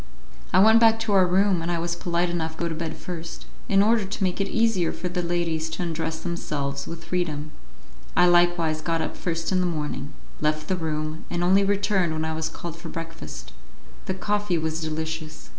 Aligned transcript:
I 0.51 0.57
went 0.57 0.79
back 0.79 0.99
to 1.01 1.13
our 1.13 1.27
room, 1.27 1.61
and 1.61 1.69
I 1.71 1.77
was 1.77 1.95
polite 1.95 2.27
enough 2.31 2.57
to 2.57 2.63
go 2.63 2.67
to 2.69 2.73
bed 2.73 2.97
first, 2.97 3.45
in 3.69 3.83
order 3.83 4.03
to 4.03 4.23
make 4.23 4.41
it 4.41 4.47
easier 4.47 4.91
for 4.91 5.09
the 5.09 5.21
ladies 5.21 5.69
to 5.69 5.83
undress 5.83 6.21
themselves 6.21 6.87
with 6.87 7.03
freedom; 7.05 7.51
I 8.17 8.25
likewise 8.25 8.81
got 8.81 9.03
up 9.03 9.15
first 9.15 9.51
in 9.51 9.59
the 9.59 9.67
morning, 9.67 10.13
left 10.39 10.69
the 10.69 10.75
room, 10.75 11.25
and 11.29 11.43
only 11.43 11.63
returned 11.63 12.13
when 12.13 12.25
I 12.25 12.33
was 12.33 12.49
called 12.49 12.77
for 12.77 12.89
breakfast. 12.89 13.53
The 14.07 14.15
coffee 14.15 14.57
was 14.57 14.81
delicious. 14.81 15.49